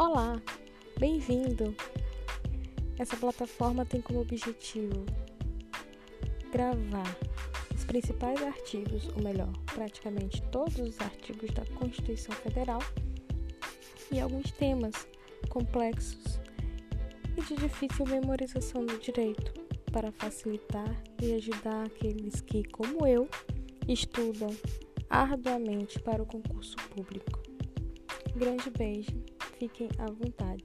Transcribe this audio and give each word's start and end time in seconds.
Olá, 0.00 0.40
bem-vindo! 0.96 1.74
Essa 2.96 3.16
plataforma 3.16 3.84
tem 3.84 4.00
como 4.00 4.20
objetivo 4.20 5.04
gravar 6.52 7.18
os 7.74 7.84
principais 7.84 8.40
artigos, 8.40 9.08
ou 9.16 9.20
melhor, 9.24 9.52
praticamente 9.74 10.40
todos 10.52 10.78
os 10.78 11.00
artigos 11.00 11.50
da 11.50 11.64
Constituição 11.74 12.32
Federal 12.36 12.78
e 14.12 14.20
alguns 14.20 14.52
temas 14.52 14.94
complexos 15.48 16.38
e 17.36 17.42
de 17.42 17.56
difícil 17.56 18.06
memorização 18.06 18.86
do 18.86 18.96
direito 18.98 19.52
para 19.90 20.12
facilitar 20.12 20.94
e 21.20 21.34
ajudar 21.34 21.86
aqueles 21.86 22.40
que, 22.40 22.62
como 22.68 23.04
eu, 23.04 23.28
estudam 23.88 24.56
arduamente 25.10 25.98
para 25.98 26.22
o 26.22 26.26
concurso 26.26 26.76
público. 26.94 27.42
Grande 28.36 28.70
beijo, 28.70 29.10
fiquem 29.58 29.88
à 29.98 30.06
vontade. 30.06 30.64